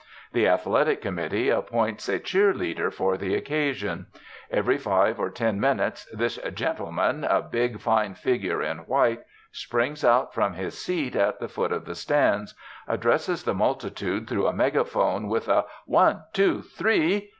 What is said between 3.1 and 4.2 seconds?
the occasion.